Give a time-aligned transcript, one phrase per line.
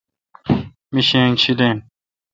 [0.93, 1.77] می شینگ شیلین۔